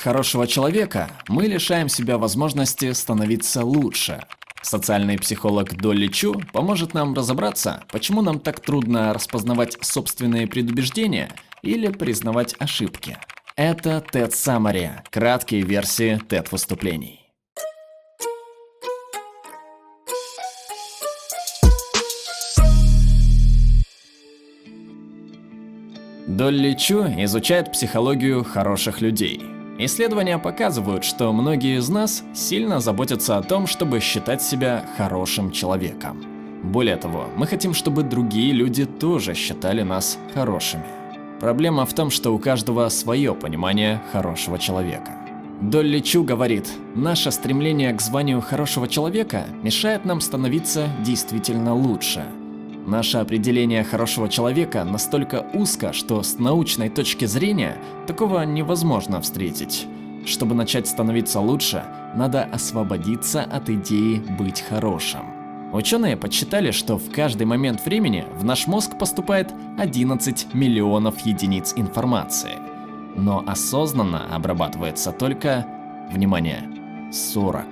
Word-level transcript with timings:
хорошего 0.00 0.46
человека, 0.46 1.10
мы 1.28 1.46
лишаем 1.46 1.88
себя 1.88 2.18
возможности 2.18 2.92
становиться 2.92 3.64
лучше. 3.64 4.24
Социальный 4.62 5.18
психолог 5.18 5.76
Долли 5.76 6.08
Чу 6.08 6.40
поможет 6.52 6.92
нам 6.92 7.14
разобраться, 7.14 7.84
почему 7.90 8.20
нам 8.20 8.40
так 8.40 8.60
трудно 8.60 9.14
распознавать 9.14 9.78
собственные 9.80 10.46
предубеждения 10.46 11.30
или 11.62 11.88
признавать 11.88 12.54
ошибки. 12.58 13.18
Это 13.56 14.04
TED 14.12 14.30
Summary, 14.30 14.90
краткие 15.10 15.62
версии 15.62 16.20
TED 16.28 16.48
выступлений. 16.50 17.20
Долли 26.26 26.74
Чу 26.74 27.02
изучает 27.24 27.72
психологию 27.72 28.44
хороших 28.44 29.00
людей. 29.00 29.59
Исследования 29.82 30.36
показывают, 30.36 31.04
что 31.04 31.32
многие 31.32 31.78
из 31.78 31.88
нас 31.88 32.22
сильно 32.34 32.80
заботятся 32.80 33.38
о 33.38 33.42
том, 33.42 33.66
чтобы 33.66 34.00
считать 34.00 34.42
себя 34.42 34.84
хорошим 34.98 35.50
человеком. 35.50 36.22
Более 36.62 36.96
того, 36.96 37.24
мы 37.34 37.46
хотим, 37.46 37.72
чтобы 37.72 38.02
другие 38.02 38.52
люди 38.52 38.84
тоже 38.84 39.32
считали 39.32 39.80
нас 39.80 40.18
хорошими. 40.34 40.84
Проблема 41.40 41.86
в 41.86 41.94
том, 41.94 42.10
что 42.10 42.34
у 42.34 42.38
каждого 42.38 42.90
свое 42.90 43.34
понимание 43.34 44.02
хорошего 44.12 44.58
человека. 44.58 45.12
Долли 45.62 46.00
Чу 46.00 46.24
говорит, 46.24 46.68
наше 46.94 47.30
стремление 47.30 47.94
к 47.94 48.02
званию 48.02 48.42
хорошего 48.42 48.86
человека 48.86 49.46
мешает 49.62 50.04
нам 50.04 50.20
становиться 50.20 50.88
действительно 51.02 51.74
лучше– 51.74 52.22
Наше 52.90 53.18
определение 53.18 53.84
хорошего 53.84 54.28
человека 54.28 54.82
настолько 54.82 55.46
узко, 55.54 55.92
что 55.92 56.24
с 56.24 56.40
научной 56.40 56.88
точки 56.88 57.24
зрения 57.24 57.76
такого 58.08 58.42
невозможно 58.42 59.20
встретить. 59.20 59.86
Чтобы 60.26 60.56
начать 60.56 60.88
становиться 60.88 61.38
лучше, 61.38 61.84
надо 62.16 62.42
освободиться 62.42 63.42
от 63.42 63.70
идеи 63.70 64.20
быть 64.36 64.62
хорошим. 64.62 65.20
Ученые 65.72 66.16
подсчитали, 66.16 66.72
что 66.72 66.98
в 66.98 67.12
каждый 67.12 67.46
момент 67.46 67.86
времени 67.86 68.24
в 68.34 68.42
наш 68.42 68.66
мозг 68.66 68.98
поступает 68.98 69.54
11 69.78 70.52
миллионов 70.52 71.20
единиц 71.20 71.74
информации. 71.76 72.56
Но 73.14 73.44
осознанно 73.46 74.34
обрабатывается 74.34 75.12
только, 75.12 75.64
внимание, 76.10 76.68
40. 77.12 77.66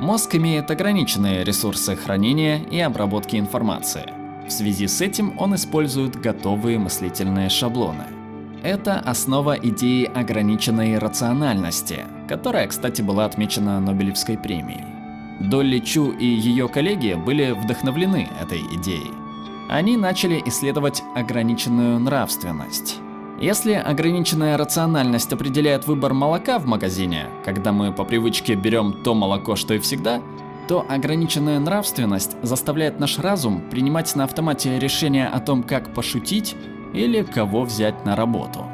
Мозг 0.00 0.34
имеет 0.34 0.68
ограниченные 0.68 1.44
ресурсы 1.44 1.94
хранения 1.94 2.58
и 2.58 2.80
обработки 2.80 3.36
информации– 3.36 4.12
в 4.46 4.50
связи 4.50 4.86
с 4.86 5.00
этим 5.00 5.34
он 5.38 5.54
использует 5.54 6.20
готовые 6.20 6.78
мыслительные 6.78 7.48
шаблоны. 7.48 8.04
Это 8.62 9.00
основа 9.00 9.54
идеи 9.54 10.04
ограниченной 10.04 10.98
рациональности, 10.98 12.00
которая, 12.28 12.68
кстати, 12.68 13.02
была 13.02 13.24
отмечена 13.24 13.80
Нобелевской 13.80 14.38
премией. 14.38 14.84
Долли 15.40 15.80
Чу 15.80 16.12
и 16.12 16.26
ее 16.26 16.68
коллеги 16.68 17.14
были 17.14 17.50
вдохновлены 17.50 18.28
этой 18.40 18.60
идеей. 18.76 19.10
Они 19.68 19.96
начали 19.96 20.40
исследовать 20.46 21.02
ограниченную 21.16 21.98
нравственность. 21.98 22.98
Если 23.40 23.72
ограниченная 23.72 24.56
рациональность 24.56 25.32
определяет 25.32 25.88
выбор 25.88 26.14
молока 26.14 26.60
в 26.60 26.66
магазине, 26.66 27.26
когда 27.44 27.72
мы 27.72 27.92
по 27.92 28.04
привычке 28.04 28.54
берем 28.54 29.02
то 29.02 29.14
молоко, 29.14 29.56
что 29.56 29.74
и 29.74 29.80
всегда, 29.80 30.22
то 30.68 30.86
ограниченная 30.88 31.58
нравственность 31.58 32.36
заставляет 32.42 33.00
наш 33.00 33.18
разум 33.18 33.62
принимать 33.70 34.14
на 34.14 34.24
автомате 34.24 34.78
решения 34.78 35.26
о 35.26 35.40
том, 35.40 35.62
как 35.62 35.92
пошутить 35.94 36.56
или 36.92 37.22
кого 37.22 37.62
взять 37.62 38.04
на 38.04 38.16
работу. 38.16 38.66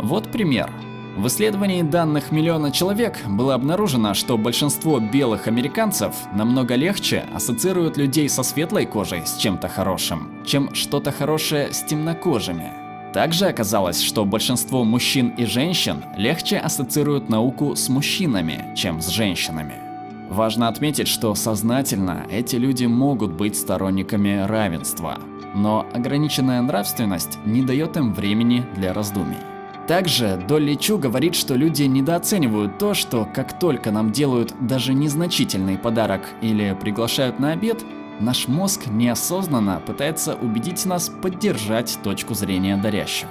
Вот 0.00 0.30
пример. 0.30 0.70
В 1.16 1.26
исследовании 1.26 1.82
данных 1.82 2.30
миллиона 2.30 2.70
человек 2.70 3.18
было 3.26 3.54
обнаружено, 3.54 4.14
что 4.14 4.38
большинство 4.38 5.00
белых 5.00 5.48
американцев 5.48 6.14
намного 6.32 6.76
легче 6.76 7.24
ассоциируют 7.34 7.96
людей 7.96 8.28
со 8.28 8.44
светлой 8.44 8.86
кожей 8.86 9.26
с 9.26 9.36
чем-то 9.36 9.68
хорошим, 9.68 10.44
чем 10.46 10.72
что-то 10.74 11.10
хорошее 11.10 11.72
с 11.72 11.82
темнокожими. 11.82 12.72
Также 13.12 13.46
оказалось, 13.46 14.00
что 14.00 14.24
большинство 14.24 14.84
мужчин 14.84 15.30
и 15.30 15.44
женщин 15.44 16.04
легче 16.16 16.58
ассоциируют 16.58 17.28
науку 17.28 17.74
с 17.74 17.88
мужчинами, 17.88 18.72
чем 18.76 19.00
с 19.00 19.08
женщинами. 19.08 19.87
Важно 20.28 20.68
отметить, 20.68 21.08
что 21.08 21.34
сознательно 21.34 22.26
эти 22.30 22.56
люди 22.56 22.84
могут 22.84 23.32
быть 23.32 23.56
сторонниками 23.56 24.44
равенства, 24.46 25.18
но 25.54 25.86
ограниченная 25.94 26.60
нравственность 26.60 27.38
не 27.46 27.62
дает 27.62 27.96
им 27.96 28.12
времени 28.12 28.64
для 28.76 28.92
раздумий. 28.92 29.38
Также 29.86 30.38
Долли 30.46 30.74
Чу 30.74 30.98
говорит, 30.98 31.34
что 31.34 31.54
люди 31.54 31.84
недооценивают 31.84 32.78
то, 32.78 32.92
что 32.92 33.26
как 33.34 33.58
только 33.58 33.90
нам 33.90 34.12
делают 34.12 34.54
даже 34.60 34.92
незначительный 34.92 35.78
подарок 35.78 36.20
или 36.42 36.76
приглашают 36.78 37.38
на 37.38 37.52
обед, 37.52 37.82
наш 38.20 38.48
мозг 38.48 38.82
неосознанно 38.86 39.80
пытается 39.86 40.34
убедить 40.34 40.84
нас 40.84 41.08
поддержать 41.08 41.98
точку 42.02 42.34
зрения 42.34 42.76
дарящего. 42.76 43.30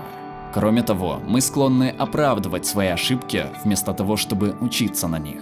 Кроме 0.52 0.81
того, 0.81 1.22
мы 1.28 1.41
склонны 1.41 1.94
оправдывать 1.96 2.66
свои 2.66 2.88
ошибки 2.88 3.46
вместо 3.63 3.94
того, 3.94 4.18
чтобы 4.18 4.56
учиться 4.59 5.07
на 5.07 5.19
них. 5.19 5.41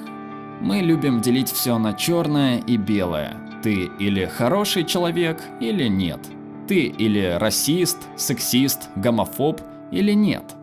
Мы 0.62 0.80
любим 0.80 1.22
делить 1.22 1.52
все 1.52 1.78
на 1.78 1.94
черное 1.94 2.60
и 2.60 2.78
белое. 2.78 3.38
Ты 3.62 3.90
или 4.00 4.26
хороший 4.26 4.84
человек, 4.84 5.42
или 5.60 5.88
нет. 5.88 6.20
Ты 6.68 6.86
или 6.86 7.38
расист, 7.40 7.98
сексист, 8.16 8.90
гомофоб, 8.96 9.62
или 9.92 10.14
нет. 10.14 10.56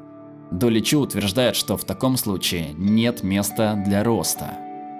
Доличу 0.50 1.00
утверждает, 1.00 1.56
что 1.56 1.76
в 1.76 1.84
таком 1.84 2.16
случае 2.16 2.74
нет 2.76 3.22
места 3.22 3.74
для 3.86 4.02
роста. 4.02 4.58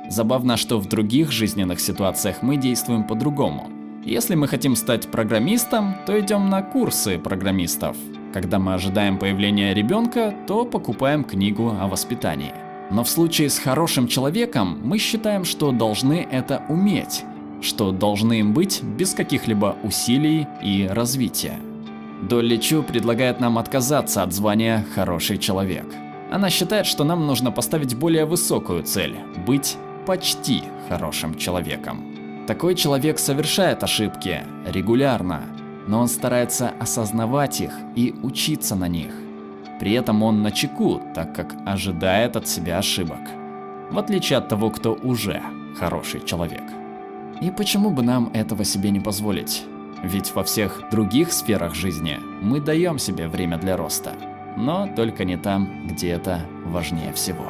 Забавно, 0.08 0.56
что 0.56 0.78
в 0.78 0.86
других 0.88 1.30
жизненных 1.30 1.80
ситуациях 1.80 2.42
мы 2.42 2.56
действуем 2.56 3.04
по-другому. 3.04 3.70
Если 4.04 4.34
мы 4.34 4.48
хотим 4.48 4.74
стать 4.74 5.08
программистом, 5.08 5.94
то 6.06 6.18
идем 6.18 6.48
на 6.48 6.62
курсы 6.62 7.18
программистов. 7.18 7.96
Когда 8.32 8.58
мы 8.58 8.74
ожидаем 8.74 9.18
появления 9.18 9.74
ребенка, 9.74 10.34
то 10.46 10.64
покупаем 10.64 11.22
книгу 11.22 11.76
о 11.78 11.86
воспитании. 11.86 12.61
Но 12.92 13.04
в 13.04 13.08
случае 13.08 13.48
с 13.48 13.58
хорошим 13.58 14.06
человеком 14.06 14.78
мы 14.84 14.98
считаем, 14.98 15.44
что 15.44 15.72
должны 15.72 16.28
это 16.30 16.62
уметь, 16.68 17.24
что 17.62 17.90
должны 17.90 18.40
им 18.40 18.52
быть 18.52 18.82
без 18.82 19.14
каких-либо 19.14 19.76
усилий 19.82 20.46
и 20.62 20.86
развития. 20.90 21.58
Долли 22.28 22.58
Чу 22.58 22.82
предлагает 22.82 23.40
нам 23.40 23.56
отказаться 23.56 24.22
от 24.22 24.32
звания 24.32 24.84
«хороший 24.94 25.38
человек». 25.38 25.86
Она 26.30 26.50
считает, 26.50 26.86
что 26.86 27.04
нам 27.04 27.26
нужно 27.26 27.50
поставить 27.50 27.96
более 27.96 28.26
высокую 28.26 28.82
цель– 28.82 29.16
быть 29.46 29.76
почти 30.06 30.62
хорошим 30.88 31.36
человеком. 31.36 32.44
Такой 32.46 32.74
человек 32.74 33.18
совершает 33.18 33.82
ошибки 33.82 34.42
регулярно, 34.66 35.42
но 35.86 36.00
он 36.00 36.08
старается 36.08 36.72
осознавать 36.78 37.60
их 37.60 37.72
и 37.96 38.14
учиться 38.22 38.76
на 38.76 38.88
них. 38.88 39.12
При 39.82 39.94
этом 39.94 40.22
он 40.22 40.42
на 40.42 40.52
чеку, 40.52 41.00
так 41.12 41.34
как 41.34 41.56
ожидает 41.66 42.36
от 42.36 42.46
себя 42.46 42.78
ошибок. 42.78 43.18
В 43.90 43.98
отличие 43.98 44.36
от 44.38 44.48
того, 44.48 44.70
кто 44.70 44.92
уже 44.94 45.42
хороший 45.76 46.24
человек. 46.24 46.62
И 47.40 47.50
почему 47.50 47.90
бы 47.90 48.04
нам 48.04 48.30
этого 48.32 48.62
себе 48.62 48.90
не 48.90 49.00
позволить? 49.00 49.64
Ведь 50.04 50.36
во 50.36 50.44
всех 50.44 50.84
других 50.92 51.32
сферах 51.32 51.74
жизни 51.74 52.20
мы 52.40 52.60
даем 52.60 53.00
себе 53.00 53.26
время 53.26 53.58
для 53.58 53.76
роста. 53.76 54.12
Но 54.56 54.86
только 54.94 55.24
не 55.24 55.36
там, 55.36 55.88
где 55.88 56.10
это 56.10 56.46
важнее 56.64 57.12
всего. 57.12 57.46